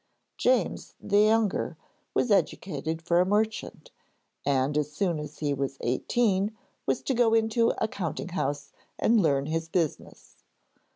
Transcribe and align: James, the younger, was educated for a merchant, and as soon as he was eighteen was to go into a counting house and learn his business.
James, 0.35 0.95
the 0.99 1.19
younger, 1.19 1.77
was 2.15 2.31
educated 2.31 3.03
for 3.03 3.19
a 3.19 3.23
merchant, 3.23 3.91
and 4.43 4.75
as 4.75 4.91
soon 4.91 5.19
as 5.19 5.37
he 5.37 5.53
was 5.53 5.77
eighteen 5.81 6.57
was 6.87 7.03
to 7.03 7.13
go 7.13 7.35
into 7.35 7.69
a 7.77 7.87
counting 7.87 8.29
house 8.29 8.71
and 8.97 9.21
learn 9.21 9.45
his 9.45 9.67
business. 9.69 10.37